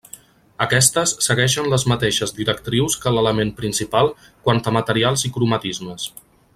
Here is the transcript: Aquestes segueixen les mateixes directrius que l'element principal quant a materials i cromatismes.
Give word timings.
Aquestes 0.65 1.11
segueixen 1.25 1.67
les 1.73 1.85
mateixes 1.91 2.33
directrius 2.39 2.97
que 3.05 3.13
l'element 3.17 3.53
principal 3.63 4.13
quant 4.49 4.63
a 4.71 4.75
materials 4.81 5.31
i 5.31 5.33
cromatismes. 5.37 6.13